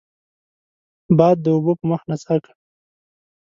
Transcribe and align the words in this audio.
باد 1.17 1.37
د 1.41 1.45
اوبو 1.55 1.73
په 1.79 1.85
مخ 1.91 2.01
نڅا 2.09 2.35
کوي 2.43 2.53